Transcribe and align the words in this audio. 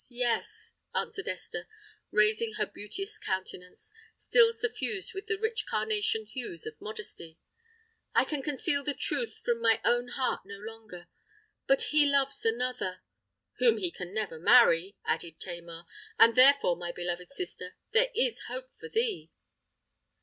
—yes," 0.09 0.73
answered 0.95 1.27
Esther, 1.27 1.67
raising 2.09 2.53
her 2.53 2.65
beauteous 2.65 3.19
countenance, 3.19 3.93
still 4.17 4.51
suffused 4.51 5.13
with 5.13 5.27
the 5.27 5.37
rich 5.37 5.67
carnation 5.69 6.25
hues 6.25 6.65
of 6.65 6.73
modesty; 6.81 7.37
"I 8.15 8.23
can 8.25 8.41
conceal 8.41 8.83
the 8.83 8.95
truth 8.95 9.37
from 9.45 9.61
my 9.61 9.79
own 9.85 10.07
heart 10.07 10.41
no 10.43 10.57
longer! 10.57 11.07
But 11.67 11.89
he 11.93 12.07
loves 12.07 12.43
another——" 12.43 13.01
"Whom 13.59 13.77
he 13.77 13.91
can 13.91 14.11
never 14.11 14.39
marry," 14.39 14.97
added 15.05 15.39
Tamar; 15.39 15.85
"and 16.17 16.33
therefore, 16.33 16.75
my 16.75 16.91
beloved 16.91 17.31
sister, 17.31 17.75
there 17.91 18.09
is 18.15 18.39
hope 18.47 18.71
for 18.79 18.89
thee!" 18.89 19.29